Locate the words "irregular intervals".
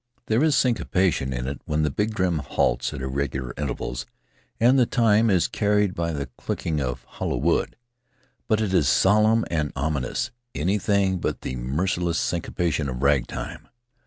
3.03-4.07